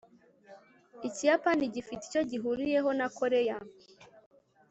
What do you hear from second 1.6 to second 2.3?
gifite icyo